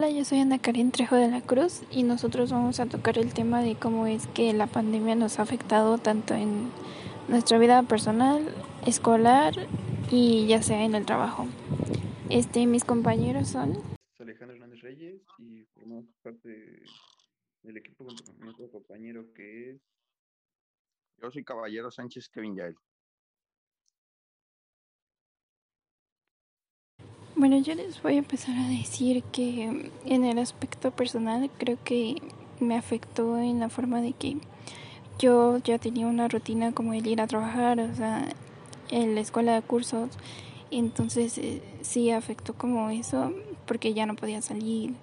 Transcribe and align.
Hola, 0.00 0.12
yo 0.12 0.24
soy 0.24 0.38
Ana 0.38 0.60
Karen 0.60 0.92
Trejo 0.92 1.16
de 1.16 1.28
la 1.28 1.40
Cruz 1.40 1.82
y 1.90 2.04
nosotros 2.04 2.52
vamos 2.52 2.78
a 2.78 2.86
tocar 2.86 3.18
el 3.18 3.34
tema 3.34 3.62
de 3.62 3.74
cómo 3.74 4.06
es 4.06 4.28
que 4.28 4.52
la 4.52 4.68
pandemia 4.68 5.16
nos 5.16 5.40
ha 5.40 5.42
afectado 5.42 5.98
tanto 5.98 6.34
en 6.34 6.70
nuestra 7.26 7.58
vida 7.58 7.82
personal, 7.82 8.46
escolar 8.86 9.54
y 10.12 10.46
ya 10.46 10.62
sea 10.62 10.84
en 10.84 10.94
el 10.94 11.04
trabajo. 11.04 11.48
Este, 12.30 12.64
mis 12.66 12.84
compañeros 12.84 13.48
son 13.48 13.72
Alejandro 14.20 14.54
Hernández 14.54 14.82
Reyes 14.82 15.20
y 15.36 15.64
formamos 15.74 16.06
parte 16.22 16.80
del 17.64 17.76
equipo 17.76 18.04
con 18.04 18.14
nuestro 18.38 18.70
compañero 18.70 19.32
que 19.34 19.70
es 19.72 19.80
Yo 21.20 21.28
soy 21.32 21.42
Caballero 21.42 21.90
Sánchez 21.90 22.28
Kevin 22.28 22.54
Yael. 22.54 22.76
Bueno, 27.38 27.56
yo 27.58 27.76
les 27.76 28.02
voy 28.02 28.16
a 28.16 28.18
empezar 28.18 28.56
a 28.56 28.66
decir 28.66 29.22
que 29.22 29.90
en 30.04 30.24
el 30.24 30.38
aspecto 30.40 30.90
personal 30.90 31.48
creo 31.56 31.78
que 31.84 32.16
me 32.58 32.76
afectó 32.76 33.38
en 33.38 33.60
la 33.60 33.68
forma 33.68 34.00
de 34.00 34.12
que 34.12 34.38
yo 35.20 35.58
ya 35.58 35.78
tenía 35.78 36.08
una 36.08 36.26
rutina 36.26 36.72
como 36.72 36.94
el 36.94 37.06
ir 37.06 37.20
a 37.20 37.28
trabajar, 37.28 37.78
o 37.78 37.94
sea, 37.94 38.28
en 38.90 39.14
la 39.14 39.20
escuela 39.20 39.54
de 39.54 39.62
cursos, 39.62 40.10
entonces 40.72 41.38
eh, 41.38 41.62
sí 41.80 42.10
afectó 42.10 42.54
como 42.54 42.90
eso, 42.90 43.32
porque 43.66 43.94
ya 43.94 44.04
no 44.04 44.16
podía 44.16 44.42
salir, 44.42 44.94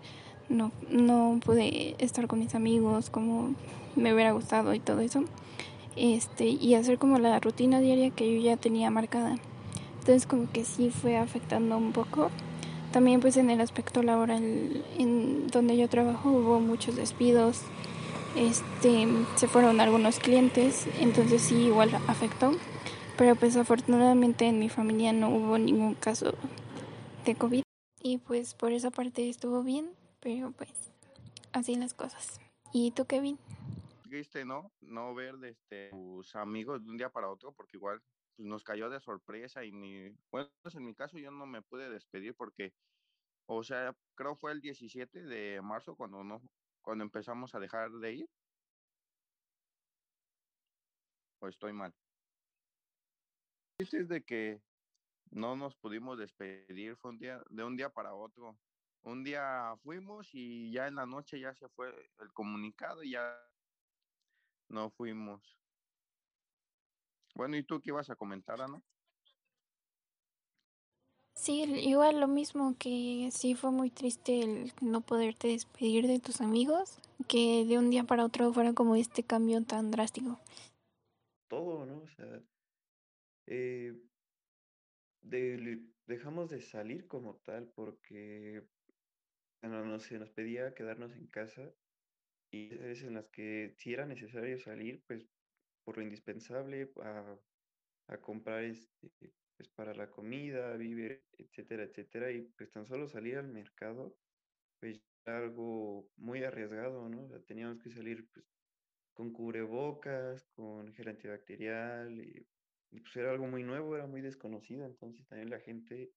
no, 0.50 0.74
no 0.90 1.40
pude 1.42 1.96
estar 2.00 2.28
con 2.28 2.40
mis 2.40 2.54
amigos 2.54 3.10
como 3.10 3.56
me 3.96 4.14
hubiera 4.14 4.34
gustado 4.34 4.74
y 4.74 4.82
todo 4.82 5.00
eso, 5.00 5.24
este, 5.96 6.48
y 6.50 6.76
hacer 6.76 6.98
como 6.98 7.18
la 7.18 7.40
rutina 7.40 7.80
diaria 7.80 8.10
que 8.10 8.30
yo 8.36 8.42
ya 8.42 8.58
tenía 8.58 8.92
marcada. 8.92 9.38
Entonces 10.06 10.28
como 10.28 10.52
que 10.52 10.64
sí 10.66 10.92
fue 10.92 11.18
afectando 11.18 11.76
un 11.78 11.92
poco. 11.92 12.30
También 12.94 13.22
pues 13.22 13.38
en 13.38 13.50
el 13.50 13.60
aspecto 13.60 14.04
laboral 14.04 14.86
en 15.00 15.48
donde 15.48 15.76
yo 15.78 15.90
trabajo 15.90 16.30
hubo 16.30 16.60
muchos 16.60 16.96
despidos. 16.96 17.64
Este, 18.36 19.08
se 19.36 19.48
fueron 19.48 19.82
algunos 19.82 20.20
clientes, 20.20 20.86
entonces 21.00 21.42
sí 21.42 21.56
igual 21.56 21.90
afectó. 22.08 22.52
Pero 23.18 23.36
pues 23.36 23.58
afortunadamente 23.58 24.46
en 24.46 24.60
mi 24.60 24.70
familia 24.70 25.12
no 25.12 25.30
hubo 25.30 25.58
ningún 25.58 25.96
caso 25.96 26.36
de 27.26 27.34
COVID. 27.34 27.64
Y 28.04 28.20
pues 28.20 28.54
por 28.54 28.74
esa 28.74 28.92
parte 28.92 29.28
estuvo 29.28 29.64
bien, 29.64 29.90
pero 30.20 30.52
pues 30.52 30.70
así 31.52 31.74
las 31.78 31.96
cosas. 31.96 32.40
¿Y 32.72 32.92
tú, 32.92 33.06
Kevin? 33.06 33.40
Triste, 34.04 34.46
¿no? 34.46 34.70
No 34.82 35.16
ver 35.16 35.38
de 35.38 35.50
este, 35.50 35.90
tus 35.90 36.36
amigos 36.36 36.84
de 36.84 36.92
un 36.92 36.98
día 36.98 37.10
para 37.10 37.28
otro, 37.28 37.54
porque 37.54 37.78
igual 37.78 38.00
pues, 38.36 38.48
nos 38.48 38.64
cayó 38.64 38.90
de 38.90 39.00
sorpresa 39.00 39.64
y 39.66 39.72
ni, 39.72 40.10
bueno, 40.32 40.50
en 40.74 40.86
mi 40.86 40.96
caso 40.96 41.18
yo 41.18 41.32
no 41.32 41.46
me 41.46 41.62
pude 41.62 41.90
despedir 41.90 42.36
porque, 42.36 42.74
o 43.48 43.64
sea, 43.64 43.96
creo 44.16 44.36
fue 44.36 44.52
el 44.52 44.62
17 44.62 45.24
de 45.24 45.62
marzo 45.62 45.96
cuando 45.96 46.24
no, 46.24 46.42
cuando 46.82 47.04
empezamos 47.04 47.56
a 47.56 47.60
dejar 47.60 47.92
de 47.92 48.14
ir. 48.14 48.30
O 51.40 51.48
estoy 51.48 51.74
mal. 51.74 51.94
Es 53.78 53.92
de 54.08 54.24
que 54.24 54.62
no 55.32 55.56
nos 55.56 55.76
pudimos 55.76 56.18
despedir, 56.18 56.96
fue 56.98 57.12
un 57.12 57.18
día, 57.18 57.42
de 57.50 57.64
un 57.64 57.76
día 57.76 57.90
para 57.90 58.14
otro. 58.14 58.58
Un 59.02 59.24
día 59.24 59.76
fuimos 59.84 60.30
y 60.34 60.72
ya 60.72 60.88
en 60.88 60.96
la 60.96 61.06
noche 61.06 61.40
ya 61.40 61.54
se 61.54 61.70
fue 61.70 61.90
el 62.20 62.34
comunicado 62.34 63.04
y 63.04 63.12
ya 63.12 63.38
no 64.70 64.90
fuimos. 64.90 65.65
Bueno, 67.36 67.58
¿y 67.58 67.64
tú 67.64 67.82
qué 67.82 67.92
ibas 67.92 68.10
a 68.10 68.16
comentar, 68.16 68.62
Ana? 68.62 68.82
Sí, 71.36 71.64
igual 71.64 72.20
lo 72.20 72.28
mismo 72.28 72.76
que 72.80 73.30
sí 73.32 73.56
fue 73.56 73.72
muy 73.72 73.90
triste 73.90 74.42
el 74.42 74.74
no 74.82 75.02
poderte 75.02 75.50
despedir 75.50 76.08
de 76.08 76.20
tus 76.20 76.42
amigos, 76.42 76.98
que 77.28 77.66
de 77.66 77.78
un 77.78 77.90
día 77.90 78.04
para 78.06 78.26
otro 78.26 78.52
fuera 78.54 78.74
como 78.74 78.96
este 78.96 79.24
cambio 79.24 79.64
tan 79.64 79.92
drástico. 79.92 80.40
todo, 81.48 81.86
¿no? 81.86 82.04
O 82.04 82.08
sea, 82.10 82.42
eh, 83.48 83.94
de- 85.22 85.82
dejamos 86.08 86.50
de 86.50 86.62
salir 86.62 87.08
como 87.08 87.36
tal 87.38 87.68
porque 87.76 88.64
bueno, 89.62 89.84
no 89.86 90.00
se 90.00 90.20
nos 90.20 90.30
pedía 90.30 90.74
quedarnos 90.76 91.14
en 91.14 91.28
casa 91.28 91.74
y 92.52 92.74
es 92.76 93.04
en 93.04 93.16
las 93.16 93.28
que 93.30 93.76
si 93.78 93.94
era 93.94 94.06
necesario 94.06 94.60
salir, 94.60 95.04
pues 95.08 95.28
por 95.86 95.98
lo 95.98 96.04
indispensable 96.04 96.92
a, 97.02 97.38
comprar 98.22 98.64
este, 98.64 99.10
pues 99.56 99.70
para 99.70 99.94
la 99.94 100.10
comida, 100.10 100.76
vivir, 100.76 101.24
etcétera, 101.38 101.84
etcétera, 101.84 102.32
y 102.32 102.42
pues 102.58 102.72
tan 102.72 102.86
solo 102.86 103.08
salir 103.08 103.38
al 103.38 103.48
mercado, 103.48 104.18
pues 104.80 105.02
era 105.26 105.38
algo 105.38 106.10
muy 106.18 106.44
arriesgado, 106.44 107.08
¿no? 107.10 107.28
Teníamos 107.44 107.80
que 107.80 107.90
salir 107.90 108.28
pues 108.32 108.46
con 109.14 109.32
cubrebocas, 109.32 110.46
con 110.56 110.94
gel 110.94 111.08
antibacterial, 111.08 112.20
y, 112.20 112.46
y, 112.92 113.00
pues 113.00 113.16
era 113.16 113.32
algo 113.32 113.48
muy 113.48 113.64
nuevo, 113.64 113.96
era 113.96 114.08
muy 114.08 114.22
desconocido, 114.22 114.86
entonces 114.86 115.26
también 115.28 115.50
la 115.50 115.60
gente 115.60 116.12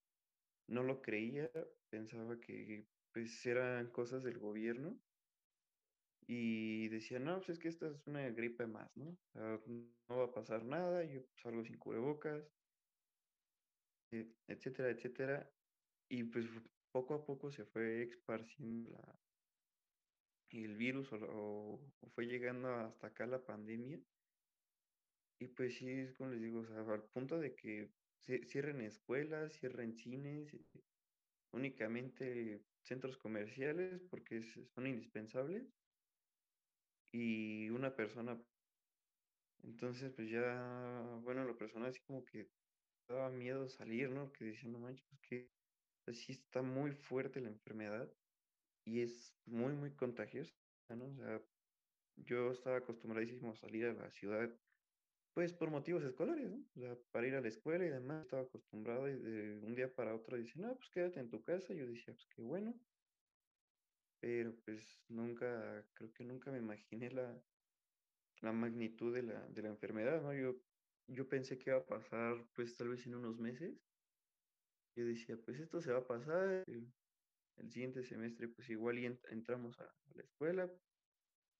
no 0.66 0.82
lo 0.82 1.00
creía, 1.00 1.50
pensaba 1.90 2.38
que 2.40 2.86
pues 3.12 3.46
eran 3.46 3.90
cosas 3.90 4.22
del 4.24 4.38
gobierno 4.38 4.98
y 6.31 6.89
decía, 6.89 7.19
no, 7.19 7.39
pues 7.39 7.49
es 7.49 7.59
que 7.59 7.69
esta 7.69 7.89
es 7.89 8.06
una 8.06 8.28
gripe 8.28 8.66
más, 8.66 8.94
¿no? 8.97 9.16
No 9.34 10.16
va 10.19 10.25
a 10.25 10.33
pasar 10.33 10.62
nada, 10.62 11.03
yo 11.03 11.22
salgo 11.43 11.65
sin 11.65 11.78
cubrebocas, 11.78 12.44
eh, 14.12 14.31
etcétera, 14.47 14.91
etcétera. 14.91 15.50
Y 16.11 16.25
pues 16.25 16.47
poco 16.93 17.15
a 17.15 17.25
poco 17.25 17.50
se 17.50 17.65
fue 17.65 18.03
esparciendo 18.03 18.91
el 20.50 20.77
virus 20.77 21.09
o, 21.12 21.81
fue 22.15 22.27
llegando 22.27 22.69
hasta 22.75 23.06
acá 23.06 23.27
la 23.27 23.43
pandemia. 23.43 23.99
Y 25.41 25.47
pues 25.47 25.78
sí, 25.78 26.12
como 26.19 26.31
les 26.31 26.43
digo, 26.43 26.62
al 26.77 27.05
punto 27.05 27.39
de 27.39 27.55
que 27.55 27.91
cierren 28.47 28.83
escuelas, 28.83 29.55
cierren 29.59 29.95
cines, 29.95 30.55
únicamente 31.53 32.60
centros 32.83 33.16
comerciales 33.16 34.03
porque 34.10 34.43
son 34.75 34.87
indispensables 34.87 35.78
y 37.12 37.70
una 37.70 37.94
persona. 37.94 38.42
Entonces, 39.62 40.12
pues 40.14 40.30
ya, 40.30 41.19
bueno, 41.22 41.44
la 41.44 41.56
persona 41.56 41.88
así 41.88 42.00
como 42.00 42.24
que 42.24 42.50
daba 43.08 43.30
miedo 43.30 43.69
salir, 43.69 44.10
¿no? 44.10 44.32
Que 44.32 44.46
decía, 44.46 44.69
no 44.70 44.78
manches, 44.78 45.06
pues 45.08 45.20
que 45.22 45.52
así 46.06 46.32
está 46.32 46.62
muy 46.62 46.92
fuerte 46.92 47.41
la 47.41 47.48
enfermedad 47.48 48.12
y 48.84 49.02
es 49.02 49.36
muy, 49.47 49.74
muy 49.74 49.94
contagiosa, 49.94 50.54
¿no? 50.91 51.06
O 51.06 51.14
sea, 51.14 51.42
yo 52.16 52.52
estaba 52.52 52.78
acostumbradísimo 52.78 53.52
a 53.52 53.56
salir 53.56 53.86
a 53.86 53.94
la 53.94 54.10
ciudad, 54.10 54.50
pues 55.34 55.52
por 55.54 55.70
motivos 55.70 56.04
escolares, 56.04 56.50
¿no? 56.50 56.64
O 56.76 56.80
sea, 56.80 56.97
para 57.12 57.26
ir 57.28 57.34
a 57.34 57.41
la 57.41 57.48
escuela 57.48 57.86
y 57.86 57.91
demás, 57.91 58.22
estaba 58.22 58.42
acostumbrado 58.42 59.08
y 59.08 59.18
de 59.18 59.58
un 59.60 59.74
día 59.74 59.94
para 59.94 60.14
otro 60.14 60.36
dice, 60.36 60.58
no, 60.60 60.76
pues 60.76 60.91
quédate 60.91 61.20
en 61.20 61.30
tu 61.30 61.42
casa. 61.42 61.74
Yo 61.74 61.86
decía, 61.86 62.14
pues 62.14 62.26
qué 62.34 62.42
bueno, 62.42 62.80
pero 64.20 64.56
pues 64.64 65.04
nunca, 65.08 65.88
creo 65.94 66.12
que 66.12 66.24
nunca 66.24 66.50
me 66.52 66.58
imaginé 66.58 67.10
la, 67.10 67.42
la 68.40 68.52
magnitud 68.52 69.14
de 69.14 69.22
la, 69.22 69.48
de 69.48 69.62
la 69.62 69.68
enfermedad, 69.70 70.22
¿no? 70.22 70.34
Yo, 70.34 70.56
yo 71.08 71.28
pensé 71.28 71.58
que 71.58 71.70
iba 71.70 71.78
a 71.80 71.86
pasar, 71.86 72.48
pues 72.54 72.76
tal 72.76 72.88
vez 72.90 73.06
en 73.06 73.14
unos 73.16 73.38
meses. 73.38 73.78
Yo 74.94 75.06
decía, 75.06 75.36
pues 75.44 75.60
esto 75.60 75.80
se 75.80 75.92
va 75.92 76.00
a 76.00 76.06
pasar, 76.06 76.64
el, 76.66 76.92
el 77.56 77.70
siguiente 77.70 78.02
semestre, 78.04 78.48
pues 78.48 78.70
igual 78.70 78.98
y 78.98 79.04
ent- 79.06 79.28
entramos 79.30 79.80
a, 79.80 79.84
a 79.86 80.14
la 80.14 80.22
escuela 80.22 80.72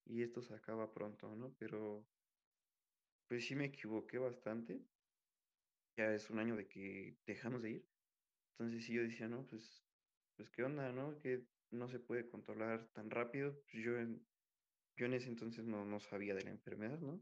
y 0.04 0.22
esto 0.22 0.42
se 0.42 0.54
acaba 0.54 0.92
pronto, 0.92 1.34
¿no? 1.36 1.54
Pero 1.58 2.08
pues 3.26 3.46
sí 3.46 3.54
me 3.54 3.66
equivoqué 3.66 4.19
bastante. 4.19 4.86
Ya 5.96 6.12
es 6.14 6.30
un 6.30 6.38
año 6.38 6.56
de 6.56 6.69
que 6.69 7.19
dejamos 7.26 7.62
de 7.62 7.70
ir. 7.72 7.90
Entonces 8.58 8.84
sí 8.86 8.94
yo 8.94 9.02
decía, 9.02 9.28
no, 9.28 9.46
pues, 9.46 9.88
pues 10.37 10.50
qué 10.50 10.64
onda, 10.64 10.93
¿no? 10.93 11.19
Que 11.19 11.49
no 11.70 11.88
se 11.88 11.99
puede 11.99 12.29
controlar 12.29 12.88
tan 12.93 13.11
rápido. 13.11 13.53
Pues 13.70 13.85
yo 13.85 13.99
en, 13.99 14.25
yo 14.97 15.06
en 15.06 15.15
ese 15.15 15.29
entonces 15.29 15.65
no, 15.65 15.85
no 15.85 16.00
sabía 16.00 16.35
de 16.35 16.44
la 16.44 16.50
enfermedad, 16.50 16.99
¿no? 17.00 17.20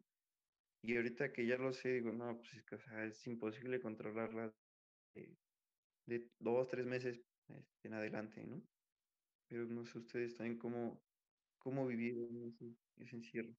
Y 0.82 0.96
ahorita 0.96 1.32
que 1.32 1.46
ya 1.46 1.56
lo 1.56 1.72
sé, 1.72 1.94
digo, 1.94 2.12
no, 2.12 2.37
pues 2.37 2.54
es 2.54 2.62
que, 2.64 2.76
es 3.06 3.26
imposible 3.26 3.81
controlarla 3.81 4.54
de, 5.14 6.31
dos, 6.38 6.69
tres 6.69 6.87
meses 6.87 7.20
este, 7.48 7.88
en 7.88 7.94
adelante, 7.94 8.44
¿no? 8.44 8.62
Pero 9.48 9.64
no 9.66 9.84
sé 9.84 9.98
ustedes 9.98 10.34
también 10.34 10.58
cómo, 10.58 11.00
cómo 11.58 11.87
vivieron 11.87 12.37
ese, 12.44 12.72
ese 12.99 13.16
encierro. 13.16 13.54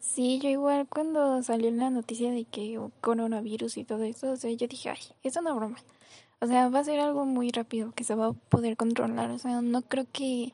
Sí, 0.00 0.40
yo 0.40 0.48
igual 0.48 0.88
cuando 0.88 1.42
salió 1.42 1.70
la 1.70 1.90
noticia 1.90 2.30
de 2.30 2.44
que 2.44 2.78
coronavirus 3.00 3.76
y 3.78 3.84
todo 3.84 4.04
eso, 4.04 4.32
o 4.32 4.36
sea, 4.36 4.50
yo 4.50 4.66
dije, 4.66 4.90
ay, 4.90 5.00
es 5.22 5.36
una 5.36 5.52
broma. 5.52 5.78
O 6.44 6.46
sea, 6.46 6.68
va 6.68 6.80
a 6.80 6.84
ser 6.84 7.00
algo 7.00 7.24
muy 7.24 7.50
rápido 7.50 7.92
que 7.92 8.04
se 8.04 8.14
va 8.14 8.26
a 8.26 8.32
poder 8.32 8.76
controlar. 8.76 9.30
O 9.30 9.38
sea, 9.38 9.62
no 9.62 9.80
creo 9.80 10.06
que 10.12 10.52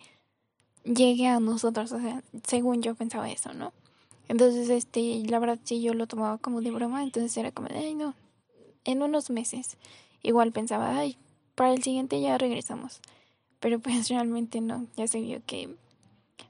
llegue 0.85 1.27
a 1.27 1.41
nosotros. 1.41 1.91
O 1.91 1.99
sea, 1.99 2.23
según 2.45 2.81
yo 2.81 2.95
pensaba 2.95 3.29
eso, 3.29 3.53
¿no? 3.55 3.73
Entonces, 4.29 4.69
este, 4.71 5.21
la 5.27 5.41
verdad 5.41 5.59
sí 5.65 5.83
yo 5.83 5.93
lo 5.93 6.07
tomaba 6.07 6.39
como 6.39 6.61
de 6.61 6.71
broma. 6.71 7.03
Entonces 7.03 7.37
era 7.37 7.51
como 7.51 7.67
ay, 7.75 7.97
no, 7.97 8.15
en 8.85 9.03
unos 9.03 9.31
meses. 9.31 9.79
Igual 10.23 10.53
pensaba, 10.53 10.97
ay, 10.97 11.17
para 11.57 11.73
el 11.73 11.83
siguiente 11.83 12.21
ya 12.21 12.39
regresamos. 12.39 13.01
pero 13.59 13.81
pues 13.81 14.09
realmente 14.09 14.61
no, 14.61 14.87
ya 14.97 15.09
se 15.09 15.21
vio 15.21 15.43
que 15.45 15.75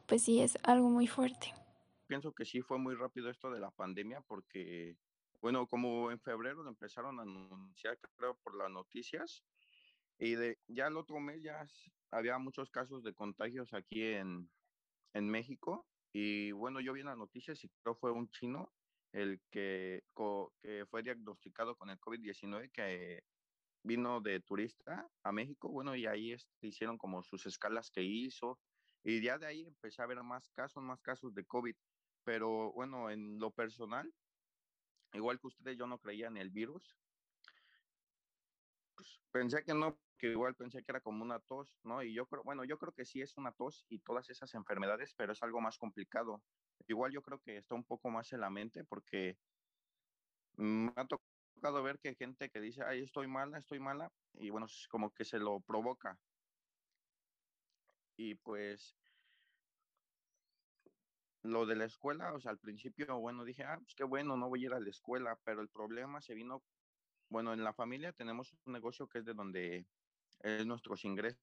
pues 0.04 0.22
sí 0.22 0.40
es 0.40 0.58
algo 0.64 0.90
muy 0.90 1.06
fuerte. 1.06 1.54
Pienso 2.08 2.32
que 2.32 2.44
sí 2.44 2.60
fue 2.60 2.78
muy 2.78 2.94
rápido 2.94 3.31
esto 3.31 3.50
de 3.50 3.60
la 3.60 3.70
pandemia 3.70 4.20
porque, 4.20 4.96
bueno, 5.40 5.66
como 5.66 6.10
en 6.10 6.20
febrero 6.20 6.66
empezaron 6.69 7.19
a 7.19 7.22
anunciar, 7.22 7.98
creo, 8.16 8.37
por 8.42 8.56
las 8.56 8.70
noticias, 8.70 9.44
y 10.19 10.34
de, 10.34 10.58
ya 10.69 10.87
el 10.87 10.96
otro 10.96 11.19
mes 11.19 11.42
ya 11.42 11.66
había 12.10 12.38
muchos 12.38 12.70
casos 12.70 13.02
de 13.02 13.14
contagios 13.14 13.72
aquí 13.72 14.02
en, 14.02 14.50
en 15.14 15.28
México. 15.28 15.87
Y 16.12 16.52
bueno, 16.52 16.81
yo 16.81 16.92
vi 16.92 17.00
en 17.00 17.06
las 17.06 17.16
noticias 17.16 17.62
y 17.64 17.70
creo 17.82 17.94
fue 17.94 18.10
un 18.10 18.28
chino 18.28 18.72
el 19.12 19.40
que, 19.50 20.02
que 20.62 20.84
fue 20.87 21.02
diagnosticado 21.02 21.76
con 21.76 21.90
el 21.90 21.98
COVID-19 21.98 22.70
que 22.70 23.22
vino 23.82 24.20
de 24.20 24.40
turista 24.40 25.08
a 25.22 25.32
México, 25.32 25.69
bueno, 25.69 25.96
y 25.96 26.06
ahí 26.06 26.37
hicieron 26.60 26.98
como 26.98 27.22
sus 27.22 27.46
escalas 27.46 27.90
que 27.90 28.02
hizo, 28.02 28.58
y 29.02 29.22
ya 29.22 29.38
de 29.38 29.46
ahí 29.46 29.66
empecé 29.66 30.02
a 30.02 30.06
ver 30.06 30.22
más 30.22 30.48
casos, 30.50 30.82
más 30.82 31.00
casos 31.00 31.34
de 31.34 31.44
COVID, 31.44 31.75
pero 32.25 32.72
bueno, 32.72 33.10
en 33.10 33.38
lo 33.38 33.50
personal, 33.50 34.12
igual 35.12 35.41
que 35.41 35.49
ustedes, 35.49 35.77
yo 35.77 35.87
no 35.87 35.99
creía 35.99 36.29
en 36.29 36.37
el 36.37 36.51
virus, 36.51 36.97
pues 38.95 39.21
pensé 39.31 39.65
que 39.65 39.75
no, 39.75 39.99
que 40.19 40.29
igual 40.29 40.55
pensé 40.55 40.83
que 40.83 40.93
era 40.93 41.01
como 41.01 41.23
una 41.23 41.41
tos, 41.41 41.81
¿no? 41.85 42.03
Y 42.03 42.15
yo 42.15 42.27
creo, 42.27 42.43
bueno, 42.45 42.65
yo 42.65 42.79
creo 42.79 42.93
que 42.93 43.05
sí 43.05 43.23
es 43.23 43.37
una 43.37 43.53
tos 43.53 43.87
y 43.89 44.01
todas 44.01 44.29
esas 44.31 44.55
enfermedades, 44.55 45.15
pero 45.17 45.33
es 45.33 45.43
algo 45.43 45.61
más 45.61 45.79
complicado. 45.79 46.43
Igual 46.87 47.12
yo 47.12 47.23
creo 47.23 47.41
que 47.41 47.57
está 47.57 47.75
un 47.75 47.85
poco 47.85 48.11
más 48.11 48.33
en 48.33 48.41
la 48.41 48.51
mente 48.51 48.85
porque 48.85 49.39
me 50.57 50.93
ha 50.97 51.07
tocado 51.07 51.83
ver 51.83 51.99
que 51.99 52.15
gente 52.15 52.51
que 52.51 52.61
dice, 52.61 52.83
ay, 52.85 53.03
estoy 53.03 53.27
mala, 53.27 53.59
estoy 53.59 53.81
mala, 53.81 54.12
y 54.35 54.51
bueno, 54.51 54.67
es 54.67 54.87
como 54.89 55.12
que 55.12 55.25
se 55.25 55.39
lo 55.39 55.61
provoca. 55.61 56.19
Y 58.17 58.35
pues 58.35 58.95
lo 61.42 61.66
de 61.66 61.76
la 61.76 61.87
escuela, 61.87 62.32
o 62.34 62.40
sea, 62.40 62.50
al 62.52 62.58
principio, 62.58 63.19
bueno, 63.19 63.44
dije, 63.44 63.64
ah, 63.64 63.78
pues 63.78 63.94
qué 63.94 64.04
bueno, 64.04 64.37
no 64.37 64.48
voy 64.48 64.62
a 64.62 64.66
ir 64.66 64.75
a 64.75 64.81
la 64.81 64.90
escuela, 64.90 65.38
pero 65.44 65.60
el 65.62 65.69
problema 65.69 66.20
se 66.20 66.34
vino, 66.34 66.62
bueno, 67.28 67.52
en 67.52 67.64
la 67.64 67.72
familia 67.72 68.12
tenemos 68.12 68.54
un 68.64 68.72
negocio 68.72 69.08
que 69.08 69.19
es 69.20 69.25
de 69.25 69.34
donde 69.34 69.87
es 70.40 70.66
nuestros 70.66 71.04
ingresos, 71.04 71.40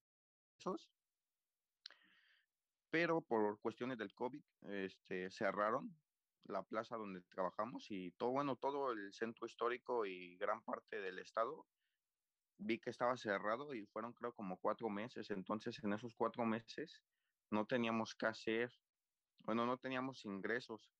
pero 2.89 3.21
por 3.21 3.59
cuestiones 3.59 3.97
del 3.97 4.13
COVID, 4.13 4.43
este, 4.69 5.29
cerraron 5.31 5.95
la 6.45 6.63
plaza 6.63 6.95
donde 6.95 7.21
trabajamos 7.23 7.87
y 7.89 8.11
todo, 8.11 8.31
bueno, 8.31 8.55
todo 8.55 8.91
el 8.91 9.13
centro 9.13 9.45
histórico 9.45 10.05
y 10.05 10.37
gran 10.37 10.61
parte 10.61 11.01
del 11.01 11.19
estado 11.19 11.67
vi 12.57 12.79
que 12.79 12.89
estaba 12.89 13.15
cerrado 13.17 13.73
y 13.73 13.85
fueron 13.85 14.13
creo 14.13 14.33
como 14.33 14.57
cuatro 14.57 14.89
meses. 14.89 15.29
Entonces 15.29 15.83
en 15.83 15.93
esos 15.93 16.13
cuatro 16.15 16.45
meses 16.45 17.03
no 17.51 17.65
teníamos 17.65 18.15
que 18.15 18.25
hacer, 18.27 18.71
bueno, 19.47 19.65
no 19.65 19.77
teníamos 19.77 20.25
ingresos. 20.25 20.91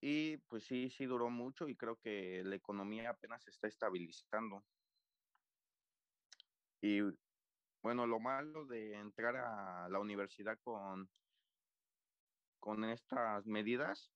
Y 0.00 0.38
pues 0.48 0.64
sí, 0.64 0.88
sí 0.90 1.06
duró 1.06 1.28
mucho 1.28 1.68
y 1.68 1.76
creo 1.76 1.96
que 1.96 2.42
la 2.44 2.54
economía 2.54 3.10
apenas 3.10 3.42
se 3.42 3.50
está 3.50 3.66
estabilizando. 3.66 4.64
Y 6.80 7.00
bueno, 7.82 8.06
lo 8.06 8.20
malo 8.20 8.64
de 8.64 8.94
entrar 8.94 9.36
a 9.36 9.88
la 9.88 9.98
universidad 9.98 10.58
con 10.62 11.10
con 12.60 12.84
estas 12.84 13.44
medidas 13.44 14.12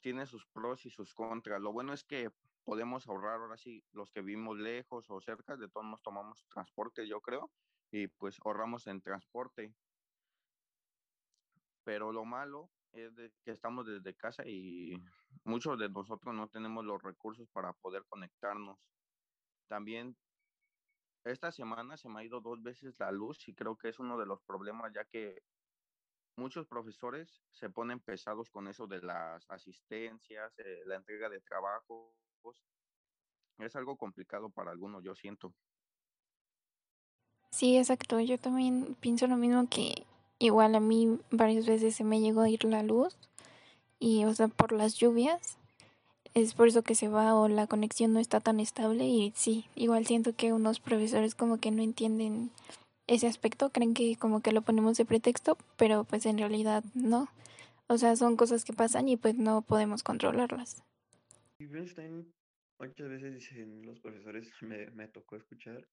tiene 0.00 0.26
sus 0.26 0.46
pros 0.48 0.84
y 0.84 0.90
sus 0.90 1.14
contras. 1.14 1.62
Lo 1.62 1.72
bueno 1.72 1.92
es 1.92 2.02
que 2.02 2.30
podemos 2.64 3.06
ahorrar 3.06 3.40
ahora 3.40 3.56
sí 3.56 3.84
los 3.92 4.10
que 4.10 4.20
vivimos 4.20 4.58
lejos 4.58 5.06
o 5.10 5.20
cerca, 5.20 5.56
de 5.56 5.68
todos 5.68 5.86
nos 5.86 6.02
tomamos 6.02 6.44
transporte, 6.48 7.06
yo 7.06 7.20
creo, 7.20 7.52
y 7.92 8.08
pues 8.08 8.38
ahorramos 8.44 8.88
en 8.88 9.00
transporte. 9.00 9.76
Pero 11.84 12.12
lo 12.12 12.24
malo 12.24 12.70
es 12.92 13.14
de 13.14 13.32
que 13.44 13.50
estamos 13.50 13.86
desde 13.86 14.14
casa 14.14 14.42
y 14.46 14.94
muchos 15.44 15.78
de 15.78 15.88
nosotros 15.88 16.34
no 16.34 16.48
tenemos 16.48 16.84
los 16.84 17.02
recursos 17.02 17.48
para 17.50 17.72
poder 17.74 18.04
conectarnos. 18.08 18.78
También 19.68 20.16
esta 21.24 21.50
semana 21.52 21.96
se 21.96 22.08
me 22.08 22.20
ha 22.20 22.24
ido 22.24 22.40
dos 22.40 22.62
veces 22.62 22.98
la 22.98 23.10
luz 23.10 23.48
y 23.48 23.54
creo 23.54 23.76
que 23.76 23.88
es 23.88 23.98
uno 23.98 24.18
de 24.18 24.26
los 24.26 24.42
problemas 24.42 24.92
ya 24.94 25.04
que 25.04 25.42
muchos 26.36 26.66
profesores 26.66 27.42
se 27.50 27.70
ponen 27.70 28.00
pesados 28.00 28.50
con 28.50 28.68
eso 28.68 28.86
de 28.86 29.00
las 29.00 29.48
asistencias, 29.50 30.52
eh, 30.58 30.82
la 30.86 30.96
entrega 30.96 31.28
de 31.28 31.40
trabajos. 31.40 32.14
Es 33.58 33.76
algo 33.76 33.96
complicado 33.96 34.50
para 34.50 34.72
algunos, 34.72 35.02
yo 35.04 35.14
siento. 35.14 35.54
Sí, 37.50 37.78
exacto. 37.78 38.18
Yo 38.20 38.36
también 38.38 38.96
pienso 38.96 39.28
lo 39.28 39.36
mismo 39.36 39.68
que 39.70 40.04
igual 40.38 40.74
a 40.74 40.80
mí 40.80 41.18
varias 41.30 41.66
veces 41.66 41.94
se 41.94 42.04
me 42.04 42.20
llegó 42.20 42.42
a 42.42 42.50
ir 42.50 42.64
la 42.64 42.82
luz 42.82 43.16
y, 43.98 44.24
o 44.24 44.34
sea, 44.34 44.48
por 44.48 44.72
las 44.72 44.94
lluvias. 44.94 45.58
Es 46.34 46.54
por 46.54 46.66
eso 46.66 46.82
que 46.82 46.96
se 46.96 47.08
va 47.08 47.34
o 47.36 47.46
la 47.46 47.68
conexión 47.68 48.12
no 48.12 48.18
está 48.18 48.40
tan 48.40 48.58
estable 48.58 49.06
y 49.06 49.32
sí, 49.36 49.66
igual 49.76 50.04
siento 50.04 50.34
que 50.34 50.52
unos 50.52 50.80
profesores 50.80 51.36
como 51.36 51.58
que 51.58 51.70
no 51.70 51.82
entienden 51.82 52.50
ese 53.06 53.28
aspecto, 53.28 53.70
creen 53.70 53.94
que 53.94 54.16
como 54.16 54.40
que 54.40 54.50
lo 54.50 54.62
ponemos 54.62 54.96
de 54.96 55.04
pretexto, 55.04 55.56
pero 55.76 56.04
pues 56.04 56.26
en 56.26 56.38
realidad 56.38 56.82
no. 56.94 57.28
O 57.86 57.98
sea, 57.98 58.16
son 58.16 58.36
cosas 58.36 58.64
que 58.64 58.72
pasan 58.72 59.08
y 59.08 59.16
pues 59.16 59.36
no 59.36 59.62
podemos 59.62 60.02
controlarlas. 60.02 60.82
Y 61.58 61.66
muchas 61.66 63.08
veces 63.08 63.34
dicen 63.34 63.86
los 63.86 64.00
profesores, 64.00 64.50
me, 64.62 64.90
me 64.90 65.08
tocó 65.08 65.36
escuchar, 65.36 65.86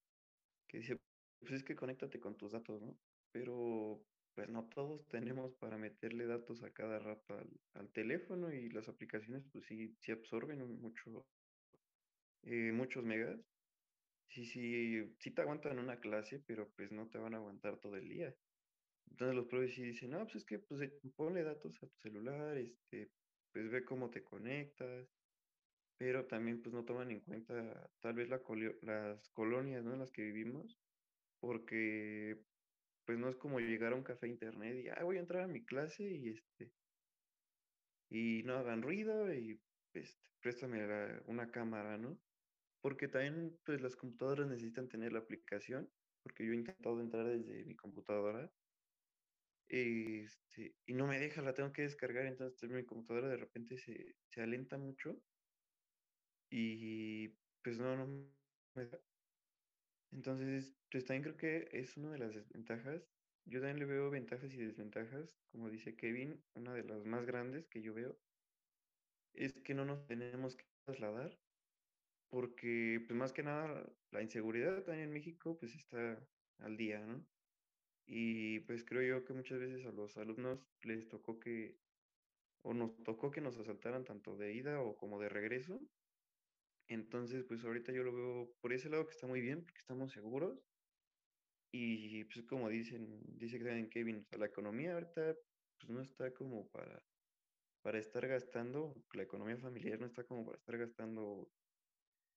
que 0.67 0.79
dice, 0.79 0.97
pues 1.39 1.51
es 1.53 1.63
que 1.63 1.75
conéctate 1.75 2.19
con 2.19 2.35
tus 2.35 2.51
datos, 2.51 2.81
¿no? 2.81 2.95
Pero 3.31 4.01
pues 4.36 4.50
no 4.50 4.66
todos 4.69 5.07
tenemos 5.07 5.54
para 5.56 5.78
meterle 5.78 6.25
datos 6.25 6.63
a 6.63 6.72
cada 6.72 7.00
rato 7.00 7.38
al, 7.74 7.89
teléfono 7.89 8.51
y 8.54 8.69
las 8.69 8.88
aplicaciones 8.88 9.44
pues 9.51 9.66
sí, 9.66 9.95
sí 10.00 10.12
absorben 10.12 10.60
mucho, 10.80 11.25
eh, 12.44 12.72
muchos 12.72 13.04
megas 13.04 13.39
sí, 14.31 14.45
sí, 14.45 15.16
sí 15.19 15.31
te 15.31 15.42
aguantan 15.42 15.80
una 15.80 16.00
clase, 16.00 16.39
pero 16.39 16.69
pues 16.75 16.92
no 16.92 17.07
te 17.10 17.18
van 17.18 17.33
a 17.33 17.38
aguantar 17.38 17.78
todo 17.78 17.98
el 17.98 18.07
día. 18.07 18.33
Entonces 19.10 19.36
los 19.36 19.48
profes 19.48 19.75
sí 19.75 19.83
dicen, 19.83 20.12
no, 20.12 20.24
pues 20.24 20.38
es 20.38 20.45
que 20.45 20.60
pues 20.60 20.81
eh, 20.81 20.94
ponle 21.16 21.44
datos 21.44 21.81
a 21.84 21.88
tu 21.88 21.98
celular, 22.00 22.57
este, 22.57 23.12
pues 23.51 23.69
ve 23.69 23.84
cómo 23.84 24.10
te 24.10 24.24
conectas, 24.24 25.07
pero 25.98 26.25
también 26.25 26.62
pues 26.62 26.74
no 26.74 26.86
toman 26.86 27.12
en 27.12 27.19
cuenta 27.22 27.89
tal 28.00 28.13
vez 28.16 28.30
la 28.30 28.42
las 28.81 29.30
colonias, 29.30 29.84
¿no? 29.84 29.94
En 29.94 30.00
las 30.00 30.12
que 30.12 30.24
vivimos, 30.24 30.79
porque 31.39 32.39
pues 33.12 33.20
no 33.20 33.27
es 33.27 33.36
como 33.36 33.60
llegar 33.60 33.91
a 33.91 33.98
un 33.98 34.03
café 34.03 34.25
internet 34.30 34.86
y, 34.86 34.88
ah, 34.88 35.03
voy 35.03 35.18
a 35.18 35.20
entrar 35.20 35.44
a 35.44 35.48
mi 35.48 35.65
clase 35.65 36.10
y 36.10 36.30
este, 36.30 36.72
y 38.10 38.41
no 38.44 38.53
hagan 38.56 38.82
ruido 38.82 39.34
y 39.34 39.62
pues 39.91 40.18
préstame 40.39 41.20
una 41.25 41.51
cámara, 41.51 41.98
¿no? 41.98 42.22
Porque 42.82 43.10
también, 43.10 43.60
pues, 43.65 43.82
las 43.82 43.98
computadoras 43.98 44.48
necesitan 44.48 44.88
tener 44.88 45.12
la 45.12 45.20
aplicación, 45.20 45.91
porque 46.24 46.46
yo 46.46 46.53
he 46.53 46.56
intentado 46.56 47.01
entrar 47.01 47.27
desde 47.27 47.65
mi 47.65 47.75
computadora, 47.75 48.50
este, 49.68 50.77
y 50.86 50.94
no 50.94 51.06
me 51.06 51.20
deja, 51.20 51.41
la 51.41 51.53
tengo 51.53 51.74
que 51.74 51.82
descargar, 51.82 52.25
entonces 52.27 52.70
mi 52.70 52.86
computadora 52.86 53.27
de 53.27 53.38
repente 53.38 53.77
se, 53.77 54.15
se 54.30 54.41
alenta 54.41 54.77
mucho 54.77 55.22
y 56.50 57.27
pues 57.62 57.77
no, 57.77 57.94
no 57.98 58.08
me 58.74 58.86
da. 58.86 59.11
Entonces, 60.12 60.75
pues 60.89 61.06
también 61.06 61.24
creo 61.24 61.38
que 61.38 61.70
es 61.72 61.98
una 61.98 62.12
de 62.12 62.20
las 62.20 62.34
desventajas. 62.36 63.10
Yo 63.46 63.60
también 63.60 63.80
le 63.80 63.86
veo 63.86 64.10
ventajas 64.10 64.53
y 64.53 64.58
desventajas, 64.58 65.36
como 65.51 65.70
dice 65.70 65.96
Kevin, 65.96 66.44
una 66.53 66.74
de 66.74 66.84
las 66.84 67.06
más 67.06 67.25
grandes 67.25 67.68
que 67.68 67.82
yo 67.82 67.94
veo 67.94 68.20
es 69.34 69.53
que 69.63 69.74
no 69.74 69.86
nos 69.86 70.06
tenemos 70.06 70.56
que 70.56 70.65
trasladar 70.86 71.39
porque 72.30 73.03
pues 73.06 73.18
más 73.18 73.34
que 73.34 73.44
nada 73.44 73.94
la 74.12 74.22
inseguridad 74.22 74.84
también 74.84 75.10
en 75.10 75.13
México 75.13 75.58
pues 75.60 75.75
está 75.75 76.25
al 76.60 76.77
día, 76.77 77.06
¿no? 77.06 77.25
Y 78.06 78.62
pues 78.62 78.84
creo 78.86 79.01
yo 79.03 79.25
que 79.25 79.34
muchas 79.34 79.60
veces 79.60 79.86
a 79.86 79.91
los 79.91 80.18
alumnos 80.18 80.65
les 80.82 81.08
tocó 81.08 81.39
que, 81.39 81.80
o 82.63 82.74
nos 82.74 83.01
tocó 83.03 83.32
que 83.32 83.41
nos 83.41 83.58
asaltaran 83.58 84.06
tanto 84.06 84.38
de 84.38 84.53
ida 84.53 84.82
o 84.82 84.98
como 84.98 85.20
de 85.20 85.30
regreso. 85.30 85.82
Entonces 86.91 87.45
pues 87.45 87.63
ahorita 87.63 87.93
yo 87.93 88.03
lo 88.03 88.13
veo 88.13 88.53
por 88.60 88.74
ese 88.74 88.89
lado 88.89 89.05
que 89.05 89.12
está 89.13 89.25
muy 89.25 89.39
bien, 89.39 89.63
porque 89.63 89.79
estamos 89.79 90.12
seguros. 90.12 90.60
Y 91.74 92.25
pues 92.25 92.45
como 92.45 92.67
dicen, 92.67 93.21
dice 93.38 93.60
que 93.60 93.89
Kevin, 93.89 94.27
la 94.38 94.48
economía 94.48 94.93
ahorita 94.93 95.36
pues 95.79 95.89
no 95.89 96.01
está 96.01 96.33
como 96.33 96.67
para, 96.67 97.01
para 97.81 97.98
estar 97.98 98.27
gastando, 98.27 98.93
la 99.13 99.24
economía 99.24 99.57
familiar 99.57 100.01
no 100.01 100.05
está 100.05 100.25
como 100.25 100.43
para 100.45 100.57
estar 100.57 100.77
gastando 100.77 101.50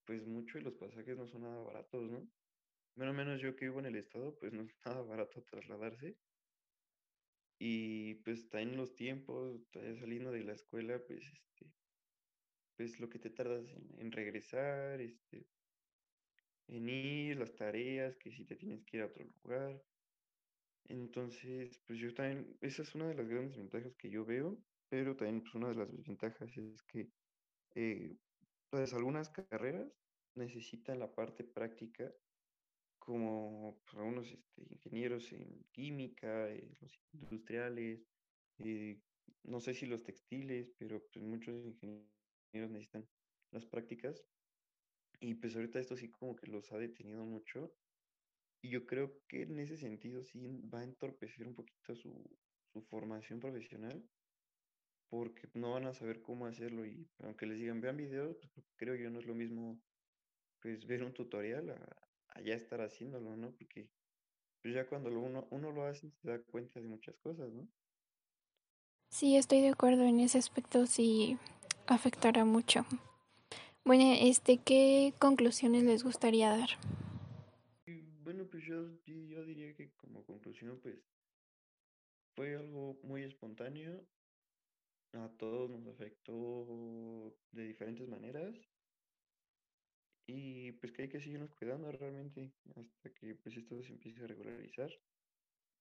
pues 0.06 0.24
mucho 0.24 0.58
y 0.58 0.62
los 0.62 0.74
pasajes 0.74 1.16
no 1.16 1.26
son 1.26 1.42
nada 1.42 1.60
baratos, 1.64 2.08
¿no? 2.08 2.30
Menos 2.94 3.14
menos 3.16 3.40
yo 3.40 3.56
que 3.56 3.64
vivo 3.64 3.80
en 3.80 3.86
el 3.86 3.96
estado, 3.96 4.38
pues 4.38 4.52
no 4.52 4.62
es 4.62 4.72
nada 4.86 5.02
barato 5.02 5.42
trasladarse. 5.42 6.16
Y 7.58 8.14
pues 8.22 8.40
está 8.40 8.60
en 8.60 8.76
los 8.76 8.94
tiempos, 8.94 9.60
saliendo 9.72 10.30
de 10.30 10.44
la 10.44 10.52
escuela, 10.52 11.00
pues 11.04 11.24
este, 11.24 11.72
pues 12.76 12.98
lo 13.00 13.08
que 13.08 13.18
te 13.18 13.30
tardas 13.30 13.66
en, 13.98 14.12
regresar, 14.12 15.00
este, 15.00 15.46
en 16.68 16.88
ir, 16.88 17.38
las 17.38 17.54
tareas, 17.54 18.16
que 18.16 18.30
si 18.30 18.44
te 18.44 18.56
tienes 18.56 18.84
que 18.84 18.96
ir 18.98 19.02
a 19.02 19.06
otro 19.06 19.24
lugar. 19.24 19.82
Entonces, 20.86 21.80
pues 21.86 21.98
yo 21.98 22.12
también, 22.12 22.56
esa 22.60 22.82
es 22.82 22.94
una 22.94 23.08
de 23.08 23.14
las 23.14 23.28
grandes 23.28 23.56
ventajas 23.56 23.94
que 23.96 24.10
yo 24.10 24.24
veo, 24.24 24.58
pero 24.88 25.16
también 25.16 25.42
pues 25.42 25.54
una 25.54 25.68
de 25.68 25.76
las 25.76 25.90
desventajas 25.90 26.56
es 26.56 26.82
que 26.82 27.10
eh, 27.74 28.16
pues 28.70 28.92
algunas 28.92 29.30
carreras 29.30 29.90
necesitan 30.34 30.98
la 30.98 31.14
parte 31.14 31.44
práctica, 31.44 32.12
como 32.98 33.80
pues, 33.84 33.96
algunos 33.96 34.30
este, 34.30 34.62
ingenieros 34.70 35.32
en 35.32 35.64
química, 35.72 36.50
eh, 36.50 36.68
los 36.80 37.00
industriales, 37.12 38.06
eh, 38.58 38.98
no 39.44 39.60
sé 39.60 39.74
si 39.74 39.86
los 39.86 40.02
textiles, 40.02 40.72
pero 40.78 41.02
pues 41.12 41.24
muchos 41.24 41.64
ingenieros 41.64 42.13
necesitan 42.60 43.06
las 43.50 43.66
prácticas. 43.66 44.24
Y 45.20 45.34
pues 45.34 45.54
ahorita 45.54 45.78
esto 45.78 45.96
sí 45.96 46.10
como 46.10 46.36
que 46.36 46.46
los 46.46 46.70
ha 46.72 46.78
detenido 46.78 47.24
mucho. 47.24 47.72
Y 48.62 48.70
yo 48.70 48.86
creo 48.86 49.20
que 49.28 49.42
en 49.42 49.58
ese 49.58 49.76
sentido 49.76 50.22
sí 50.22 50.62
va 50.72 50.80
a 50.80 50.84
entorpecer 50.84 51.46
un 51.46 51.54
poquito 51.54 51.94
su, 51.94 52.38
su 52.72 52.82
formación 52.82 53.40
profesional, 53.40 54.02
porque 55.08 55.48
no 55.54 55.72
van 55.72 55.86
a 55.86 55.94
saber 55.94 56.22
cómo 56.22 56.46
hacerlo. 56.46 56.84
Y 56.86 57.08
aunque 57.18 57.46
les 57.46 57.58
digan, 57.58 57.80
vean 57.80 57.96
videos, 57.96 58.36
pues 58.54 58.66
creo 58.76 58.94
yo 58.94 59.10
no 59.10 59.18
es 59.18 59.26
lo 59.26 59.34
mismo 59.34 59.80
pues 60.60 60.86
ver 60.86 61.04
un 61.04 61.12
tutorial 61.12 61.70
a, 61.70 62.40
ya 62.40 62.54
estar 62.54 62.80
haciéndolo, 62.80 63.36
¿no? 63.36 63.52
Porque 63.52 63.88
pues 64.62 64.74
ya 64.74 64.86
cuando 64.86 65.10
uno, 65.10 65.46
uno 65.50 65.70
lo 65.70 65.84
hace 65.84 66.10
se 66.10 66.28
da 66.28 66.42
cuenta 66.42 66.80
de 66.80 66.88
muchas 66.88 67.16
cosas, 67.18 67.52
¿no? 67.52 67.68
Sí, 69.10 69.36
estoy 69.36 69.60
de 69.60 69.68
acuerdo 69.68 70.04
en 70.04 70.20
ese 70.20 70.38
aspecto, 70.38 70.86
sí 70.86 71.38
afectará 71.86 72.44
mucho. 72.44 72.86
Bueno, 73.84 74.14
este, 74.18 74.58
¿qué 74.58 75.12
conclusiones 75.18 75.84
les 75.84 76.04
gustaría 76.04 76.50
dar? 76.50 76.70
Bueno, 78.22 78.46
pues 78.50 78.64
yo, 78.64 78.88
yo 79.04 79.44
diría 79.44 79.74
que 79.74 79.90
como 79.96 80.24
conclusión, 80.24 80.80
pues 80.82 80.96
fue 82.34 82.56
algo 82.56 82.98
muy 83.02 83.22
espontáneo, 83.22 84.06
a 85.12 85.28
todos 85.36 85.70
nos 85.70 85.86
afectó 85.86 87.36
de 87.52 87.64
diferentes 87.64 88.08
maneras 88.08 88.54
y 90.26 90.72
pues 90.72 90.92
que 90.92 91.02
hay 91.02 91.08
que 91.08 91.20
seguirnos 91.20 91.54
cuidando 91.54 91.92
realmente 91.92 92.52
hasta 92.76 93.10
que 93.12 93.34
pues 93.36 93.56
esto 93.56 93.82
se 93.82 93.92
empiece 93.92 94.24
a 94.24 94.26
regularizar 94.26 94.90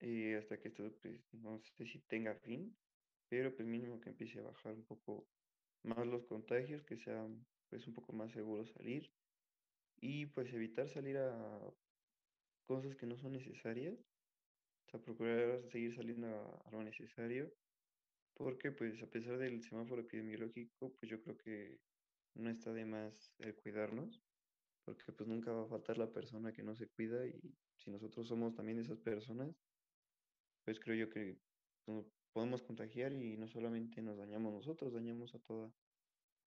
y 0.02 0.34
hasta 0.34 0.60
que 0.60 0.68
esto 0.68 0.92
pues 1.02 1.22
no 1.34 1.60
sé 1.60 1.86
si 1.86 2.00
tenga 2.02 2.36
fin, 2.36 2.76
pero 3.30 3.56
pues 3.56 3.68
mínimo 3.68 4.00
que 4.00 4.10
empiece 4.10 4.40
a 4.40 4.44
bajar 4.44 4.74
un 4.74 4.84
poco 4.84 5.28
más 5.84 6.08
los 6.08 6.26
contagios, 6.26 6.84
que 6.86 6.98
sea 6.98 7.28
pues 7.70 7.88
un 7.88 7.94
poco 7.94 8.14
más 8.14 8.32
seguro 8.32 8.66
salir 8.66 9.12
y 9.98 10.28
pues 10.28 10.54
evitar 10.54 10.90
salir 10.90 11.18
a 11.18 11.74
cosas 12.68 12.96
que 12.96 13.06
no 13.06 13.18
son 13.18 13.34
necesarias, 13.34 14.00
o 14.88 14.92
sea, 14.92 15.02
procurar 15.02 15.70
seguir 15.72 15.96
saliendo 15.96 16.28
a, 16.28 16.62
a 16.68 16.72
lo 16.72 16.84
necesario, 16.84 17.54
porque 18.36 18.72
pues 18.72 19.02
a 19.04 19.08
pesar 19.08 19.38
del 19.38 19.64
semáforo 19.64 20.02
epidemiológico, 20.02 20.94
pues 21.00 21.12
yo 21.12 21.22
creo 21.24 21.38
que 21.38 21.80
no 22.36 22.50
está 22.50 22.74
de 22.74 22.86
más 22.86 23.34
el 23.40 23.56
cuidarnos, 23.56 24.24
porque 24.86 25.12
pues 25.14 25.28
nunca 25.30 25.54
va 25.54 25.64
a 25.66 25.70
faltar 25.70 25.98
la 25.98 26.12
persona 26.12 26.54
que 26.54 26.64
no 26.64 26.76
se 26.76 26.90
cuida 26.90 27.28
y 27.28 27.40
si 27.78 27.92
nosotros 27.92 28.28
somos 28.28 28.56
también 28.56 28.80
esas 28.80 29.00
personas, 29.00 29.56
pues 30.66 30.80
creo 30.80 30.96
yo 30.96 31.10
que 31.10 31.38
nos 31.88 32.23
podemos 32.34 32.64
contagiar 32.64 33.14
y 33.14 33.38
no 33.38 33.48
solamente 33.48 34.02
nos 34.02 34.18
dañamos 34.18 34.54
nosotros, 34.54 34.92
dañamos 34.92 35.34
a 35.36 35.40
toda, 35.40 35.72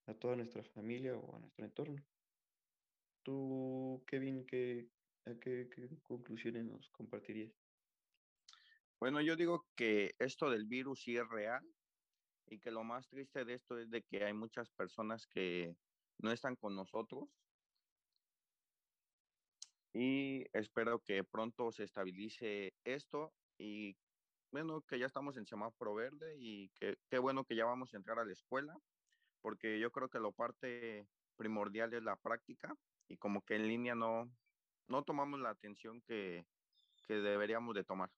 a 0.06 0.14
toda 0.14 0.36
nuestra 0.36 0.62
familia 0.64 1.16
o 1.16 1.36
a 1.36 1.38
nuestro 1.38 1.64
entorno. 1.64 2.04
Tú, 3.22 4.02
Kevin, 4.06 4.44
¿qué, 4.44 4.88
qué 5.40 5.68
conclusiones 6.02 6.64
nos 6.64 6.90
compartirías? 6.90 7.52
Bueno, 9.00 9.20
yo 9.20 9.36
digo 9.36 9.66
que 9.76 10.14
esto 10.18 10.50
del 10.50 10.66
virus 10.66 11.02
sí 11.02 11.16
es 11.16 11.28
real 11.28 11.64
y 12.46 12.58
que 12.58 12.70
lo 12.70 12.82
más 12.84 13.08
triste 13.08 13.44
de 13.44 13.54
esto 13.54 13.78
es 13.78 13.90
de 13.90 14.02
que 14.02 14.24
hay 14.24 14.32
muchas 14.32 14.70
personas 14.70 15.26
que 15.26 15.76
no 16.18 16.32
están 16.32 16.56
con 16.56 16.74
nosotros 16.74 17.28
y 19.92 20.44
espero 20.52 21.00
que 21.00 21.24
pronto 21.24 21.72
se 21.72 21.84
estabilice 21.84 22.74
esto 22.84 23.32
y 23.58 23.96
bueno, 24.50 24.82
que 24.82 24.98
ya 24.98 25.06
estamos 25.06 25.36
en 25.36 25.46
semáforo 25.46 25.94
verde 25.94 26.36
y 26.38 26.68
que 26.70 26.98
qué 27.08 27.18
bueno 27.18 27.44
que 27.44 27.56
ya 27.56 27.64
vamos 27.64 27.92
a 27.92 27.96
entrar 27.96 28.18
a 28.18 28.24
la 28.24 28.32
escuela, 28.32 28.76
porque 29.40 29.78
yo 29.78 29.90
creo 29.90 30.08
que 30.08 30.20
la 30.20 30.30
parte 30.30 31.06
primordial 31.36 31.92
es 31.94 32.02
la 32.02 32.16
práctica 32.16 32.74
y 33.08 33.16
como 33.16 33.42
que 33.42 33.56
en 33.56 33.68
línea 33.68 33.94
no, 33.94 34.30
no 34.88 35.02
tomamos 35.04 35.40
la 35.40 35.50
atención 35.50 36.00
que, 36.02 36.46
que 37.06 37.14
deberíamos 37.14 37.74
de 37.74 37.84
tomar. 37.84 38.10